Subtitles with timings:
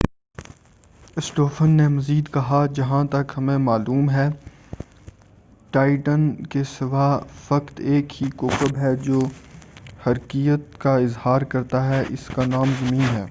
[1.17, 4.27] اسٹوفن نے مزید کہا جہا ں تک ہمیں معلوم ہے
[5.73, 7.07] ٹائٹن کے سوا
[7.39, 9.19] فقط ایک ہی کوکب ہے جو
[10.01, 13.05] حرکیّت کا اظہار کرتا ہے اور اس کا نام ہے زمین